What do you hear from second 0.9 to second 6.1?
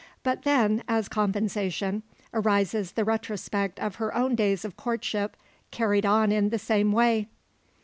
compensation, arises the retrospect of her own days of courtship carried